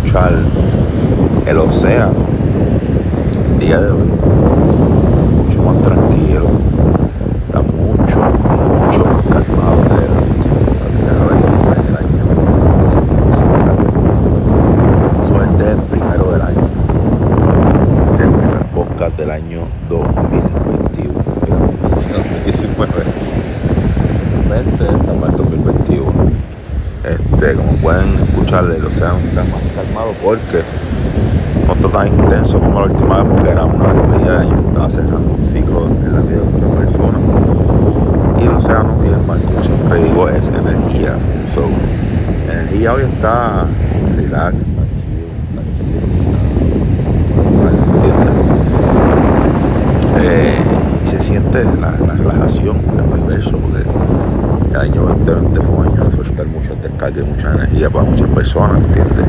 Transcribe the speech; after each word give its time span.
escuchar 0.00 0.32
el 1.46 1.58
océano. 1.58 2.14
Día 3.58 3.80
de 3.80 3.90
hoy, 3.90 4.08
mucho 5.36 5.62
más 5.62 5.82
tranquilo, 5.82 6.46
está 7.46 7.60
mucho, 7.60 8.20
mucho 8.86 9.04
más 9.04 9.22
calmado 9.26 9.82
que 9.82 9.94
el 11.10 11.96
año 11.96 12.24
2019. 12.88 13.76
Eso 15.20 15.42
este 15.42 15.64
es 15.64 15.70
el 15.70 15.82
primero 15.82 16.24
del 16.32 16.42
año. 16.42 16.68
Este 18.10 18.22
es 18.22 18.28
el 18.28 18.34
primer 18.34 18.64
podcast 18.74 19.16
del 19.18 19.30
año 19.30 19.60
2021. 19.88 21.12
2019. 22.46 23.04
20, 24.48 24.84
estamos 24.84 25.28
en 25.28 25.36
2021. 25.36 26.10
Este, 27.04 27.56
como 27.56 27.79
pueden 27.90 28.14
escuchar, 28.22 28.64
el 28.70 28.84
océano 28.84 29.18
está 29.18 29.42
más 29.42 29.60
calmado 29.74 30.12
porque 30.22 30.62
no 31.66 31.72
está 31.72 31.88
tan 31.88 32.06
intenso 32.06 32.60
como 32.60 32.80
la 32.80 32.86
última 32.86 33.22
vez 33.22 33.32
porque 33.32 33.50
era 33.50 33.64
una 33.64 33.92
despedida 33.92 34.32
de 34.32 34.38
año, 34.46 34.60
estaba 34.60 34.90
cerrando 34.90 35.36
un 35.36 35.44
ciclo 35.44 35.86
en 35.86 36.12
la 36.12 36.20
vida 36.20 36.36
de 36.36 36.44
muchas 36.44 36.70
personas. 36.78 37.20
Y 38.40 38.42
el 38.44 38.54
océano 38.54 38.96
y 39.02 39.08
el 39.08 39.26
mar, 39.26 39.38
como 39.40 39.60
siempre 39.64 40.04
digo, 40.04 40.28
es 40.28 40.48
energía. 40.48 41.14
So, 41.52 41.62
energía 42.48 42.92
hoy 42.92 43.02
está 43.02 43.66
relax, 44.16 44.54
está 44.54 44.82
chido, 45.00 45.26
está 45.50 45.62
chido. 45.74 45.98
¿Entiendes? 47.96 48.30
Eh, 50.20 50.62
y 51.02 51.06
se 51.08 51.18
siente 51.18 51.64
la, 51.64 51.90
la 52.06 52.14
relajación 52.14 52.76
del 52.94 53.20
universo 53.20 53.58
porque 53.58 53.82
el 54.70 54.76
año 54.76 55.02
2020 55.02 55.60
fue 55.62 55.74
un 55.74 55.86
año 55.86 56.04
de 56.04 56.10
soltar 56.12 56.46
muchas 56.46 56.80
descargas 56.80 57.24
y 57.24 57.28
mucha 57.28 57.54
energía 57.54 57.90
para 57.90 58.04
muchas 58.04 58.19
personas, 58.30 58.78
¿entiendes? 58.78 59.26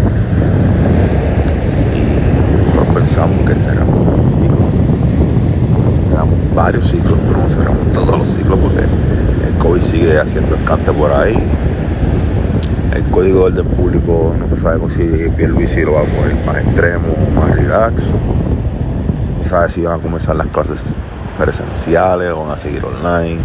Y 1.95 2.94
pensamos 2.94 3.39
que 3.47 3.55
cerramos 3.55 3.95
un 3.95 4.30
ciclo, 4.31 4.58
cerramos 6.09 6.55
varios 6.55 6.89
ciclos, 6.89 7.17
pero 7.27 7.38
no 7.39 7.49
cerramos 7.49 7.93
todos 7.93 8.17
los 8.19 8.27
ciclos 8.27 8.59
porque 8.59 8.81
el 8.81 9.58
COVID 9.59 9.81
sigue 9.81 10.19
haciendo 10.19 10.55
escante 10.55 10.91
por 10.91 11.11
ahí. 11.11 11.38
El 12.93 13.03
código 13.05 13.49
del 13.49 13.66
público 13.66 14.35
no 14.38 14.47
se 14.49 14.58
sabe 14.61 14.80
si 14.89 15.30
Pierluisi 15.36 15.81
lo 15.81 15.93
va 15.93 16.02
a 16.02 16.03
poner 16.03 16.36
más 16.45 16.58
extremo 16.58 17.08
más 17.36 17.55
relax. 17.55 18.11
No 19.41 19.49
sabe 19.49 19.69
si 19.69 19.81
van 19.81 19.99
a 19.99 20.03
comenzar 20.03 20.36
las 20.36 20.47
clases 20.47 20.81
presenciales 21.38 22.31
o 22.31 22.41
van 22.41 22.52
a 22.52 22.58
seguir 22.58 22.83
online 22.86 23.39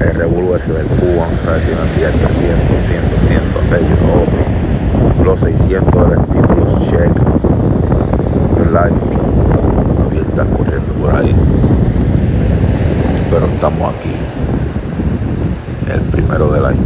el 0.00 0.14
revuelo 0.14 0.56
ese 0.56 0.72
del 0.72 0.86
Cuba, 0.86 1.26
no 1.30 1.38
sabes 1.38 1.64
si 1.64 1.70
van 1.70 1.80
a 1.80 1.90
enviar 1.90 2.12
300, 2.12 2.38
100, 2.86 3.00
200, 3.20 3.64
aquellos, 3.64 3.98
otros, 4.14 5.24
los 5.24 5.40
600 5.40 6.10
del 6.10 6.20
estímulo 6.20 6.66
check, 6.88 7.12
¿verdad? 8.56 8.90
Abiertas 10.06 10.46
corriendo 10.56 10.92
por 10.94 11.16
ahí, 11.16 11.34
pero 13.30 13.46
estamos 13.46 13.94
aquí, 13.94 14.14
el 15.92 16.00
primero 16.02 16.52
del 16.52 16.64
año. 16.64 16.78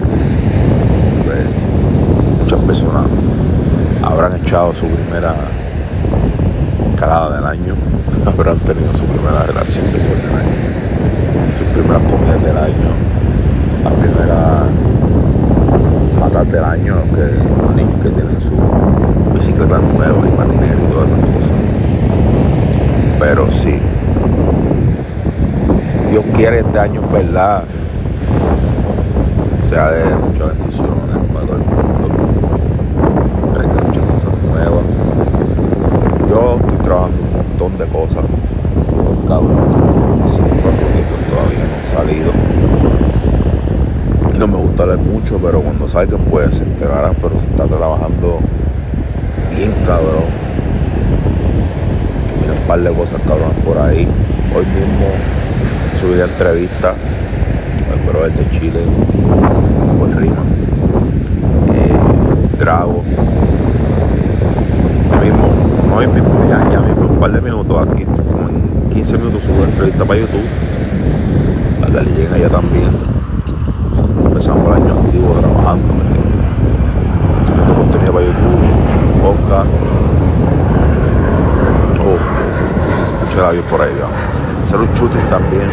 Pues, 1.24 1.46
muchas 2.40 2.60
personas 2.60 3.05
habrán 4.02 4.36
echado 4.36 4.72
su 4.72 4.86
primera 4.86 5.34
calada 6.98 7.36
del 7.36 7.44
año, 7.44 7.74
habrán 8.27 8.58
tenido 8.60 8.92
su 8.94 9.05
primera 9.05 9.42
relación 9.42 9.84
sexual 9.84 10.22
del 10.22 10.34
año 10.34 10.81
sus 11.58 11.66
primeras 11.68 12.02
comidas 12.02 12.42
del 12.42 12.56
año, 12.56 12.90
las 13.84 13.92
primeras 13.95 14.64
matas 16.18 16.52
del 16.52 16.64
año, 16.64 16.96
que 17.14 17.62
los 17.62 17.74
niños 17.74 18.00
que 18.02 18.11
tienen 18.11 18.40
su 18.40 18.52
bicicleta 19.34 19.78
nueva 19.78 20.27
y 20.27 20.30
patinero 20.30 20.78
y 20.78 20.92
todas 20.92 21.08
esas 21.08 21.20
cosas. 21.34 21.52
Pero 23.18 23.50
sí, 23.50 23.80
Dios 26.11 26.24
quiere 26.36 26.61
este 26.61 26.78
año, 26.78 27.00
¿verdad? 27.12 27.64
Sea 29.61 29.90
de 29.90 30.05
muchas 30.17 30.48
bendiciones 30.58 30.92
para 31.33 31.46
todo 31.46 31.56
el 31.56 31.64
mundo. 31.64 32.08
Traiga 33.55 33.74
muchas 33.74 34.05
cosas 34.05 34.33
nuevas. 34.50 34.84
Yo 36.29 36.56
estoy 36.61 36.84
trabajando 36.84 37.17
un 37.23 37.33
montón 37.36 37.79
de 37.79 37.86
cosas. 37.86 38.24
Todavía 41.42 41.64
no 41.64 41.77
he 41.80 41.85
salido. 41.85 42.33
No 44.39 44.47
me 44.47 44.57
gusta 44.57 44.86
leer 44.86 44.98
mucho, 44.98 45.39
pero 45.42 45.61
cuando 45.61 45.89
salgan 45.89 46.20
pues 46.30 46.51
se 46.57 46.64
enterarán, 46.64 47.14
pero 47.20 47.39
se 47.39 47.47
está 47.47 47.67
trabajando 47.67 48.41
bien 49.57 49.73
cabrón. 49.86 50.25
Mira 52.41 52.53
un 52.61 52.67
par 52.67 52.80
de 52.80 52.91
cosas 52.92 53.20
cabrón 53.27 53.53
por 53.64 53.79
ahí. 53.79 54.08
Hoy 54.55 54.67
mismo 54.67 55.07
subí 56.01 56.17
la 56.17 56.25
entrevista 56.25 56.95
al 57.92 58.11
brother 58.11 58.33
de 58.33 58.51
Chile, 58.51 58.80
con 59.98 60.13
Rima, 60.13 60.42
eh, 61.74 62.59
Drago. 62.59 63.03
Ya 65.11 65.20
mismo, 65.20 65.48
hoy 65.95 66.07
mismo, 66.07 66.47
ya, 66.48 66.70
ya 66.70 66.80
mismo, 66.80 67.09
un 67.09 67.19
par 67.19 67.33
de 67.33 67.41
minutos 67.41 67.89
aquí, 67.89 68.05
como 68.05 68.48
en 68.48 68.91
15 68.91 69.19
minutos 69.19 69.45
subo 69.45 69.61
la 69.61 69.67
entrevista 69.67 70.05
para 70.05 70.20
YouTube 70.20 70.71
lleguen 72.01 72.33
allá 72.33 72.48
también. 72.48 72.89
Empezamos 74.25 74.67
el 74.67 74.83
año 74.83 74.95
activo 74.98 75.35
trabajando, 75.39 75.95
¿me 75.95 76.01
entiendes? 76.01 76.41
Viendo 77.55 77.75
contenido 77.75 78.13
para 78.13 78.27
YouTube, 78.27 78.63
podcast. 79.20 79.69
Oh, 82.01 82.19
mucho 83.25 83.69
por 83.69 83.83
ahí, 83.83 83.92
vamos. 84.01 84.17
Hacer 84.64 84.80
un 84.80 84.95
shooting 84.95 85.29
también, 85.29 85.70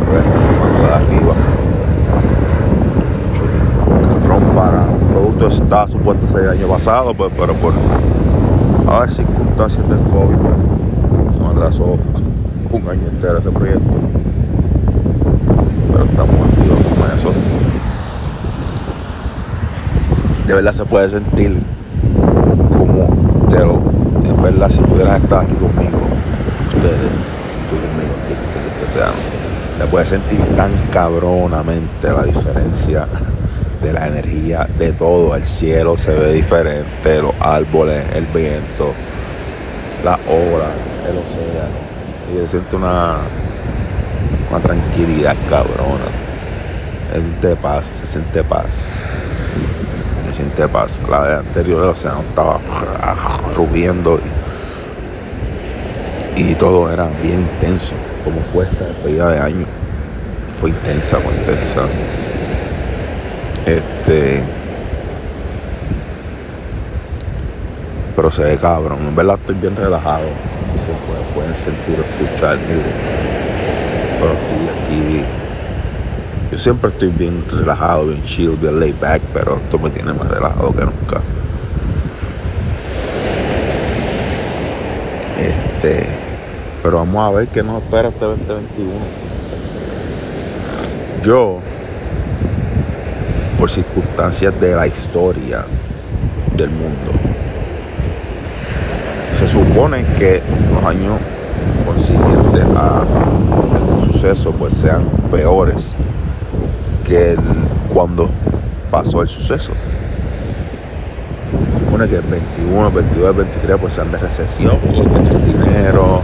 pero 0.00 0.18
esta 0.18 0.40
semana 0.40 0.78
de 0.78 0.94
arriba. 0.94 1.34
Para. 4.54 4.84
El 4.84 5.06
producto 5.12 5.48
está 5.48 5.86
supuesto 5.86 6.26
salir 6.26 6.44
el 6.44 6.58
año 6.58 6.66
pasado, 6.66 7.14
pues, 7.14 7.30
pero 7.38 7.52
por 7.54 7.72
a 8.88 9.00
ver 9.00 9.10
circunstancias 9.10 9.88
del 9.88 9.98
COVID, 9.98 10.36
pues, 10.36 11.36
se 11.36 11.42
me 11.42 11.48
atrasó 11.48 11.98
un 12.72 12.88
año 12.88 13.08
entero 13.08 13.38
ese 13.38 13.50
proyecto 13.50 13.96
pero 15.96 16.10
estamos 16.10 16.48
activos 16.48 16.78
con 16.94 17.18
eso. 17.18 17.32
De 20.46 20.54
verdad 20.54 20.72
se 20.72 20.84
puede 20.84 21.08
sentir 21.08 21.56
como 22.76 23.46
te 23.48 23.60
lo, 23.60 23.80
en 24.24 24.42
verdad 24.42 24.70
si 24.70 24.80
pudieran 24.80 25.22
estar 25.22 25.42
aquí 25.42 25.54
conmigo, 25.54 25.98
ustedes, 26.66 27.12
tú 27.70 27.76
conmigo, 27.76 28.14
que 28.80 28.92
sean, 28.92 29.12
se 29.78 29.86
puede 29.86 30.06
sentir 30.06 30.40
tan 30.54 30.70
cabronamente 30.92 32.12
la 32.12 32.24
diferencia 32.24 33.06
de 33.82 33.92
la 33.92 34.06
energía 34.06 34.68
de 34.78 34.92
todo, 34.92 35.34
el 35.34 35.44
cielo 35.44 35.96
se 35.96 36.14
ve 36.14 36.32
diferente, 36.34 37.22
los 37.22 37.34
árboles, 37.40 38.04
el 38.14 38.26
viento, 38.26 38.92
la 40.04 40.18
olas, 40.28 40.74
el 41.08 41.16
océano. 41.16 41.86
Y 42.34 42.38
se 42.42 42.48
siente 42.48 42.76
una 42.76 43.16
una 44.50 44.60
tranquilidad 44.60 45.36
cabrona. 45.48 46.06
Se 47.12 47.20
siente 47.20 47.56
paz, 47.56 47.86
se 47.86 48.06
siente 48.06 48.44
paz. 48.44 49.06
Se 50.26 50.34
siente 50.34 50.68
paz. 50.68 51.00
La 51.08 51.20
vez 51.20 51.38
anterior 51.38 51.82
el 51.82 51.88
océano 51.90 52.20
estaba 52.28 52.58
rubiendo 53.54 54.20
y, 56.36 56.42
y, 56.42 56.54
todo 56.54 56.92
era 56.92 57.08
bien 57.22 57.40
intenso, 57.40 57.94
como 58.24 58.40
fue 58.52 58.64
esta 58.64 58.84
despedida 58.84 59.30
de 59.30 59.38
año. 59.40 59.66
Fue 60.60 60.70
intensa, 60.70 61.18
fue 61.18 61.32
intensa. 61.32 61.82
Este. 63.66 64.42
Pero 68.14 68.30
se 68.30 68.44
ve 68.44 68.56
cabrón. 68.56 68.98
En 69.08 69.16
verdad 69.16 69.38
estoy 69.40 69.56
bien 69.56 69.76
relajado. 69.76 70.24
Se 70.24 71.34
pueden 71.34 71.54
sentir, 71.56 71.98
escuchar 72.00 72.56
pero 74.18 74.32
aquí, 74.32 75.22
yo 76.50 76.58
siempre 76.58 76.90
estoy 76.90 77.08
bien 77.08 77.44
relajado, 77.50 78.06
bien 78.06 78.22
chill, 78.24 78.56
bien 78.60 78.78
laid 78.80 78.94
back, 79.00 79.20
pero 79.32 79.56
esto 79.56 79.78
me 79.78 79.90
tiene 79.90 80.12
más 80.12 80.28
relajado 80.28 80.72
que 80.72 80.84
nunca. 80.84 81.20
Este, 85.38 86.06
pero 86.82 86.98
vamos 86.98 87.26
a 87.26 87.36
ver 87.36 87.48
qué 87.48 87.62
nos 87.62 87.82
espera 87.82 88.08
este 88.08 88.24
2021. 88.24 88.90
Yo, 91.24 91.58
por 93.58 93.70
circunstancias 93.70 94.58
de 94.60 94.74
la 94.74 94.86
historia 94.86 95.64
del 96.56 96.70
mundo, 96.70 97.12
se 99.36 99.46
supone 99.46 100.04
que 100.18 100.40
los 100.72 100.84
años 100.84 101.18
consiguientes 101.84 102.64
a 102.76 103.02
pues 104.58 104.74
sean 104.74 105.04
peores 105.30 105.94
que 107.06 107.36
cuando 107.94 108.28
pasó 108.90 109.22
el 109.22 109.28
suceso. 109.28 109.70
supone 111.78 112.08
que 112.08 112.16
el 112.16 112.22
21, 112.22 112.88
el 112.88 112.92
22, 112.92 113.30
el 113.30 113.36
23 113.36 113.76
pues 113.80 113.92
sean 113.92 114.10
de 114.10 114.18
recesión, 114.18 114.76
porque 114.84 115.08
tener 115.08 115.44
dinero 115.44 116.22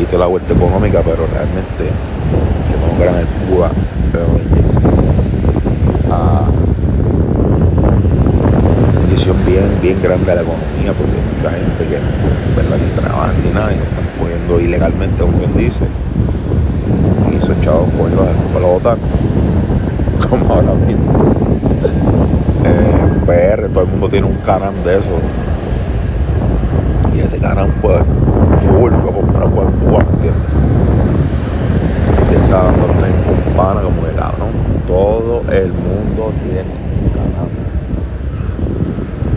y 0.00 0.04
toda 0.04 0.18
la 0.20 0.26
vuelta 0.26 0.54
económica, 0.54 1.02
pero 1.04 1.26
realmente 1.26 1.90
que 2.64 2.76
no 2.78 2.96
gran 2.96 3.16
el 3.16 3.26
Cuba, 3.26 3.70
pero 4.12 4.26
a 6.12 6.44
condición 8.94 9.36
bien, 9.44 9.64
bien 9.82 10.00
grande 10.00 10.26
de 10.26 10.36
la 10.36 10.42
economía, 10.42 10.92
porque 10.96 11.12
hay 11.12 11.36
mucha 11.36 11.50
gente 11.50 11.86
que 11.88 11.98
¿verdad? 12.56 12.78
ni 12.84 13.00
trabaja 13.00 13.32
ni 13.44 13.50
nada 13.50 13.72
y 13.72 13.78
están 13.78 14.06
cogiendo 14.16 14.60
ilegalmente, 14.60 15.22
como 15.22 15.38
quien 15.38 15.56
dice, 15.56 15.86
pues 17.72 18.12
los 18.14 18.28
explotan, 18.28 18.98
como 20.30 20.54
ahora 20.54 20.74
mismo. 20.74 21.12
Eh, 22.64 22.98
PR, 23.26 23.68
todo 23.70 23.84
el 23.84 23.90
mundo 23.90 24.08
tiene 24.08 24.26
un 24.26 24.36
canal 24.36 24.72
de 24.84 24.98
eso. 24.98 25.10
Y 27.12 27.20
ese 27.20 27.38
canal 27.38 27.68
pues 27.82 28.02
full 28.64 28.92
fue 28.94 29.12
comprado 29.12 29.50
por 29.50 29.72
Cuba, 29.72 29.98
¿entiendes? 29.98 30.42
Y 32.30 32.34
está 32.34 32.62
dando 32.64 32.86
un 32.86 33.56
pana 33.56 33.80
como 33.80 34.02
que 34.02 34.12
cabrón, 34.12 34.50
todo 34.86 35.42
el 35.50 35.72
mundo 35.72 36.32
tiene 36.44 36.70
un 37.02 37.10
canal. 37.10 37.48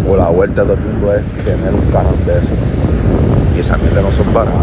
O 0.08 0.16
la 0.16 0.30
vuelta 0.30 0.62
de 0.62 0.68
todo 0.68 0.78
el 0.78 0.84
mundo 0.84 1.14
es 1.16 1.24
tener 1.44 1.74
un 1.74 1.92
canal 1.92 2.16
de 2.26 2.38
eso. 2.38 2.54
Y 3.56 3.60
esa 3.60 3.78
mierda 3.78 4.02
no 4.02 4.12
son 4.12 4.31
baratas, 4.34 4.60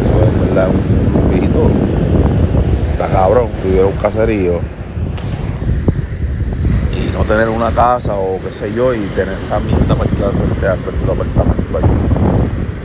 eso 0.00 0.24
es 0.24 0.48
verdad 0.48 0.68
un 0.68 1.32
lujito. 1.32 1.70
Está 3.00 3.14
cabrón, 3.14 3.48
vivir 3.64 3.82
un 3.84 3.96
caserío 3.96 4.60
y 6.94 7.10
no 7.14 7.24
tener 7.24 7.48
una 7.48 7.70
casa 7.70 8.14
o 8.14 8.38
qué 8.44 8.52
sé 8.52 8.74
yo 8.74 8.92
y 8.92 8.98
tener 9.16 9.38
esa 9.42 9.58
mierda 9.58 9.94
para 9.94 10.10
al 10.10 10.32
frente 10.32 10.68
al 10.68 10.78
frente 10.80 11.00
del 11.00 11.10
apartamento 11.12 11.78
allí. 11.78 11.86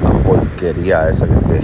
La 0.01 0.09
porquería 0.23 1.09
esa 1.09 1.27
que 1.27 1.33
te. 1.33 1.57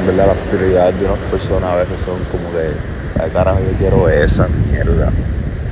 en 0.00 0.06
verdad 0.06 0.28
las 0.28 0.38
prioridades 0.48 0.98
de 0.98 1.04
unas 1.04 1.18
personas 1.30 1.70
a 1.70 1.76
veces 1.76 1.98
son 2.06 2.24
como 2.32 2.50
que, 2.50 2.72
ay 3.22 3.30
carajo 3.30 3.60
yo 3.60 3.76
quiero 3.76 4.08
esa 4.08 4.48
mierda. 4.70 5.12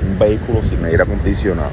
Un 0.06 0.19
vehículo 0.19 0.60
sin 0.69 0.84
aire 0.84 1.02
acondicionado. 1.02 1.70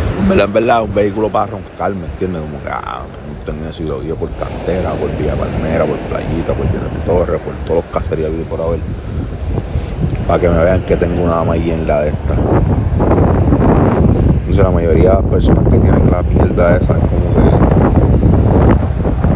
En 0.00 0.08
verdad, 0.28 0.44
en 0.44 0.52
verdad, 0.52 0.82
un 0.82 0.94
vehículo 0.94 1.28
para 1.30 1.46
roncar, 1.46 1.94
¿me 1.94 2.04
entiendes? 2.04 2.42
Como 2.42 2.62
que, 2.62 2.68
ah, 2.68 3.02
no 3.46 3.68
eso 3.70 3.82
y 3.82 4.12
por 4.12 4.28
cantera, 4.32 4.90
por 4.90 5.08
Villa 5.16 5.34
Palmera, 5.34 5.86
por 5.86 5.96
Playita, 5.96 6.52
por 6.52 6.66
Villa 6.66 6.80
Torre, 7.06 7.38
por 7.38 7.54
todos 7.64 7.76
los 7.76 7.84
caseríos 7.92 8.30
que 8.30 8.42
por 8.44 8.60
haber. 8.60 8.80
Para 10.26 10.38
que 10.38 10.50
me 10.50 10.62
vean 10.62 10.82
que 10.82 10.96
tengo 10.96 11.22
una 11.24 11.42
la 11.86 12.00
de 12.02 12.10
esta. 12.10 12.34
Entonces 14.40 14.62
la 14.62 14.70
mayoría 14.70 15.14
de 15.14 15.22
las 15.22 15.24
personas 15.24 15.64
que 15.64 15.78
tienen 15.78 16.10
la 16.10 16.22
mierda 16.22 16.76
esa 16.76 16.92
es 16.92 16.98
como 16.98 17.32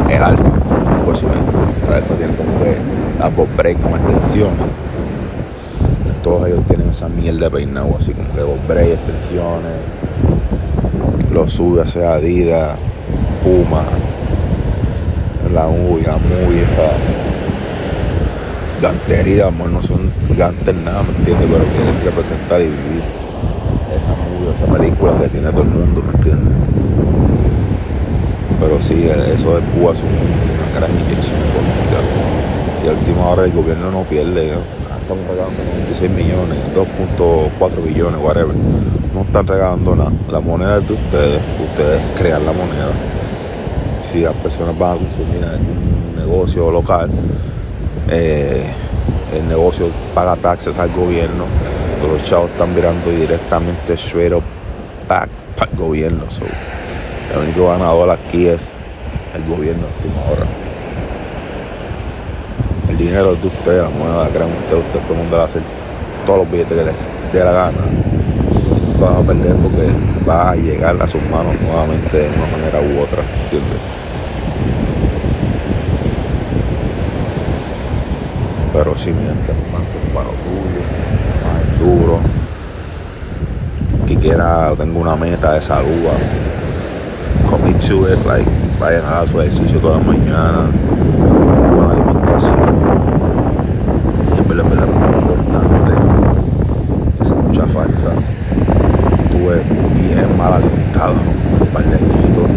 que 0.06 0.14
el 0.14 0.22
alfa, 0.22 0.44
algo 0.44 1.12
así, 1.12 1.24
el 1.24 1.94
alfa 1.94 2.14
tiene 2.16 2.34
como 2.34 2.58
que 2.58 2.76
las 3.18 3.34
bob 3.34 3.48
break 3.56 3.80
con 3.80 3.92
extensiones. 3.92 4.58
Todos 6.22 6.48
ellos 6.48 6.60
tienen 6.68 6.90
esa 6.90 7.08
mierda 7.08 7.46
de 7.46 7.50
peinado 7.50 7.96
así 7.98 8.12
como 8.12 8.28
que 8.34 8.42
break, 8.68 8.88
extensiones 8.88 10.02
los 11.32 11.52
sube 11.52 11.86
sea 11.86 12.14
Adidas, 12.14 12.76
Puma, 13.42 13.82
la 15.52 15.66
muy, 15.66 16.02
la 16.02 16.16
muy, 16.18 16.58
esa 16.58 16.92
gantería, 18.82 19.46
amor, 19.46 19.70
no 19.70 19.82
son 19.82 20.12
gigantes 20.28 20.74
nada, 20.74 21.02
¿me 21.02 21.16
entiendes? 21.18 21.48
Pero 21.50 21.64
quieren 21.64 22.04
representar 22.04 22.60
y 22.60 22.64
vivir 22.64 23.02
esa 23.92 24.12
movie, 24.20 24.50
esa 24.54 24.72
película 24.78 25.12
que 25.20 25.28
tiene 25.28 25.50
todo 25.50 25.62
el 25.62 25.68
mundo, 25.68 26.02
¿me 26.06 26.12
entiendes? 26.12 26.54
Pero 28.60 28.82
sí, 28.82 28.94
eso 29.04 29.56
de 29.56 29.62
Cuba 29.72 29.92
es 29.92 29.98
una 29.98 30.78
gran 30.78 30.90
inyección 30.90 31.40
económica. 31.50 31.98
Y 32.84 32.88
a 32.88 32.92
última 32.92 33.28
hora 33.28 33.44
el 33.44 33.52
gobierno 33.52 33.90
no 33.90 34.02
pierde. 34.02 34.52
Estamos 35.12 35.28
regalando 35.28 35.62
96 35.64 36.10
millones, 36.10 36.58
2.4 36.74 37.84
billones, 37.84 38.20
whatever 38.22 38.54
no 39.14 39.20
están 39.22 39.46
regalando 39.46 39.94
nada. 39.94 40.12
La 40.30 40.40
moneda 40.40 40.78
es 40.78 40.88
de 40.88 40.94
ustedes, 40.94 41.42
ustedes 41.68 42.00
crean 42.16 42.46
la 42.46 42.52
moneda. 42.52 42.88
Si 44.10 44.20
las 44.20 44.34
personas 44.36 44.78
van 44.78 44.92
a 44.92 45.00
consumir 45.00 45.44
un 45.44 46.16
negocio 46.16 46.70
local, 46.70 47.10
eh, 48.08 48.72
el 49.34 49.48
negocio 49.48 49.88
paga 50.14 50.36
taxes 50.36 50.78
al 50.78 50.90
gobierno, 50.92 51.44
los 52.10 52.24
chavos 52.24 52.50
están 52.50 52.74
mirando 52.74 53.10
directamente 53.10 53.94
straight 53.94 54.32
up 54.32 54.42
back 55.08 55.28
para 55.58 55.70
el 55.70 55.78
gobierno. 55.78 56.24
el 57.32 57.38
único 57.38 57.68
ganador 57.68 58.10
aquí 58.10 58.46
es 58.46 58.72
el 59.34 59.44
gobierno 59.44 59.84
ahora. 60.26 60.42
El 60.42 60.61
dinero 63.02 63.32
es 63.32 63.40
de 63.40 63.48
ustedes, 63.48 63.82
la 63.82 63.90
moneda 63.90 64.28
crean 64.28 64.50
ustedes, 64.50 64.84
ustedes 64.84 65.04
todo 65.04 65.14
el 65.14 65.20
mundo 65.22 65.36
va 65.36 65.42
a 65.42 65.46
hacer 65.46 65.62
todos 66.26 66.38
los 66.40 66.50
billetes 66.50 66.78
que 66.78 66.84
les 66.84 66.96
dé 67.32 67.44
la 67.44 67.52
gana. 67.52 67.78
Vas 69.00 69.16
a 69.16 69.20
perder 69.22 69.56
porque 69.56 69.88
vas 70.24 70.46
a 70.48 70.54
llegar 70.54 70.96
a 71.00 71.08
sus 71.08 71.22
manos 71.30 71.60
nuevamente 71.60 72.16
de 72.18 72.28
una 72.28 72.46
manera 72.46 72.80
u 72.80 73.00
otra, 73.02 73.22
¿entiendes? 73.44 73.80
Pero 78.72 78.96
si 78.96 79.12
mientras 79.12 79.56
más 79.72 79.82
lo 80.24 80.32
tuyo, 80.44 80.82
más 81.44 81.78
duro, 81.80 82.18
que 84.06 84.16
quiera, 84.16 84.72
tengo 84.78 85.00
una 85.00 85.16
meta 85.16 85.52
de 85.54 85.62
salud, 85.62 86.08
commit 87.50 87.80
to 87.80 88.08
it, 88.08 88.24
like, 88.26 88.48
vayan 88.80 89.04
a 89.04 89.26
su 89.26 89.40
ejercicio 89.40 89.78
toda 89.78 89.98
la 89.98 90.04
mañana, 90.04 90.66
buena 91.74 91.92
alimentación, 91.92 92.56
y 94.28 94.40
es 94.40 94.48
verdad, 94.48 94.64
es 94.64 94.70
verdad, 94.70 94.86
muy 94.86 95.18
importante, 95.18 95.92
hace 97.20 97.34
mucha 97.34 97.66
falta 97.66 98.10
bien 99.96 100.28
mal 100.38 100.52
alimentado, 100.54 101.14
un 101.60 101.66
par 101.68 101.84
de 101.84 101.98
niñitos, 102.00 102.48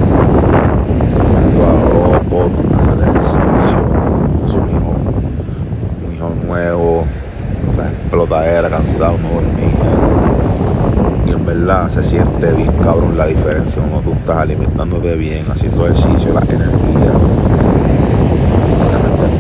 jugando 1.28 1.60
a 1.66 1.72
ropo, 1.90 2.38
hacer 2.80 2.98
ejercicio, 3.04 3.80
es 4.46 4.54
un 4.54 4.66
hijo, 4.70 4.92
un 6.08 6.12
hijo 6.16 6.30
nuevo, 6.48 6.90
o 7.02 7.76
sea, 7.76 7.88
explotadera, 7.90 8.68
cansado, 8.70 9.18
no 9.18 9.30
se 11.94 12.04
siente 12.04 12.52
bien 12.54 12.72
cabrón 12.84 13.18
la 13.18 13.28
diferencia 13.28 13.82
cuando 13.82 14.10
tú 14.10 14.14
estás 14.18 14.38
alimentándote 14.38 15.16
bien, 15.16 15.46
haciendo 15.52 15.86
ejercicio, 15.88 16.34
la 16.34 16.42
energía. 16.42 17.12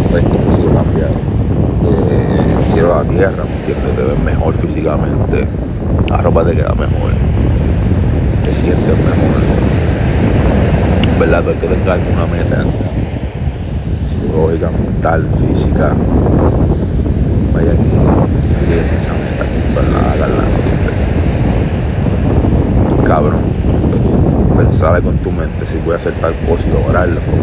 El 0.06 0.14
resto 0.14 0.38
físico 0.50 0.70
cambia. 0.74 1.06
Eh, 1.06 2.58
el 2.58 2.74
cielo 2.74 2.94
a 2.94 3.04
la 3.04 3.10
tierra, 3.10 3.44
¿me 3.44 3.56
entiendes? 3.60 3.96
Te 3.96 4.04
ves 4.04 4.20
mejor 4.24 4.54
físicamente, 4.56 5.48
la 6.10 6.18
ropa 6.18 6.44
te 6.46 6.56
queda 6.56 6.74
mejor 6.74 7.12
te 8.46 8.54
sientes 8.54 8.86
mejor. 8.86 9.42
¿Verdad? 11.20 11.44
Que 11.60 11.92
alguna 11.92 12.26
meta 12.28 12.64
psicológica, 14.10 14.70
mental, 14.70 15.28
física. 15.40 15.94
Vayan 17.54 17.78
y 17.78 18.74
esa 18.74 19.14
meta. 19.14 19.46
Cabrón, 23.08 23.42
pensar 24.86 25.02
con 25.02 25.18
tu 25.18 25.32
mente 25.32 25.66
si 25.66 25.92
a 25.92 25.96
hacer 25.96 26.14
tal 26.14 26.34
cosa 26.48 26.64
y 26.68 26.72
lograrlo, 26.72 27.20
como 27.22 27.42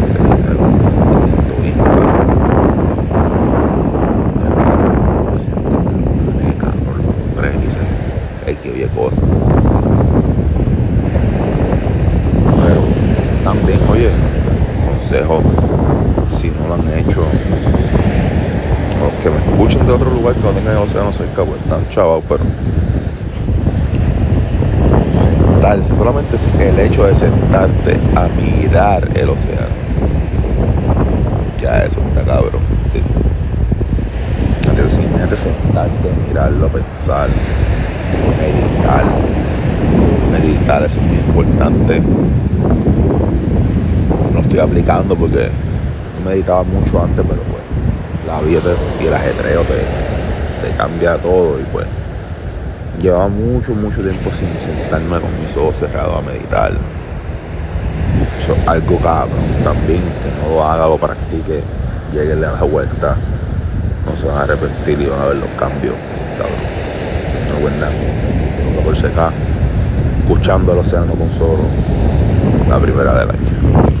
que 8.61 8.69
oye 8.71 8.87
cosas. 8.95 9.23
también, 13.43 13.79
oye, 13.91 14.09
consejo, 14.87 15.41
si 16.29 16.47
no 16.47 16.67
lo 16.67 16.75
han 16.75 16.87
hecho, 16.97 17.23
los 19.01 19.13
que 19.21 19.29
me 19.29 19.35
escuchen 19.35 19.85
de 19.85 19.93
otro 19.93 20.09
lugar 20.09 20.33
que 20.33 20.41
no 20.41 20.51
tengan 20.51 20.77
el 20.77 20.83
océano 20.83 21.11
cerca, 21.11 21.43
pues 21.43 21.59
están 21.59 21.87
chavados, 21.89 22.23
pero 22.27 22.43
solamente 25.97 26.35
es 26.35 26.53
el 26.53 26.79
hecho 26.79 27.05
de 27.05 27.15
sentarte 27.15 27.97
a 28.15 28.27
mirar 28.41 29.09
el 29.15 29.29
océano. 29.29 29.73
Ya 31.61 31.83
eso 31.83 31.99
está 32.09 32.23
cabrón, 32.23 32.61
¿entiendes? 32.85 33.13
Simplemente 34.93 35.37
sentarte, 35.37 36.09
mirarlo, 36.27 36.67
pensar, 36.67 37.29
meditar. 38.39 39.03
Meditar, 40.31 40.83
eso 40.83 40.99
es 40.99 41.05
muy 41.05 41.17
importante 41.17 42.01
estoy 44.53 44.59
aplicando 44.69 45.15
porque 45.15 45.49
no 46.19 46.29
meditaba 46.29 46.63
mucho 46.63 47.01
antes, 47.01 47.25
pero 47.27 47.41
pues 47.41 47.63
la 48.27 48.39
vida 48.41 48.75
y 49.01 49.07
el 49.07 49.13
ajetreo 49.13 49.61
te, 49.61 50.77
cambia 50.77 51.17
todo 51.17 51.59
y 51.59 51.63
pues 51.71 51.87
llevaba 53.03 53.27
mucho, 53.27 53.75
mucho 53.75 54.01
tiempo 54.01 54.31
sin 54.31 54.47
sentarme 54.61 55.19
con 55.19 55.41
mis 55.41 55.55
ojos 55.57 55.77
cerrados 55.77 56.17
a 56.17 56.21
meditar. 56.21 56.71
Eso 58.41 58.53
es 58.53 58.67
algo 58.67 58.97
cabrón 58.97 59.43
también, 59.61 59.99
que 59.99 60.41
no 60.41 60.55
lo 60.55 60.63
haga, 60.63 60.87
lo 60.87 60.97
practique, 60.97 61.61
lleguenle 62.13 62.47
a 62.47 62.53
la 62.53 62.63
vuelta, 62.63 63.17
no 64.05 64.15
se 64.15 64.25
van 64.25 64.37
a 64.37 64.41
arrepentir 64.43 65.01
y 65.01 65.05
van 65.05 65.19
a 65.19 65.25
ver 65.25 65.35
los 65.35 65.49
cambios, 65.59 65.95
cabrón. 66.37 66.73
No 67.51 67.69
nada. 67.79 67.91
por 68.83 68.97
acá, 68.97 69.31
escuchando 70.21 70.71
el 70.71 70.79
océano 70.79 71.13
con 71.13 71.29
solo, 71.31 71.63
la 72.69 72.79
primera 72.79 73.13
del 73.19 73.31
año. 73.31 73.92